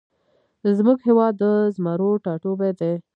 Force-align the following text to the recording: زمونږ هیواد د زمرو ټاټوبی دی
زمونږ 0.77 0.99
هیواد 1.07 1.33
د 1.41 1.43
زمرو 1.75 2.09
ټاټوبی 2.23 2.71
دی 2.79 2.93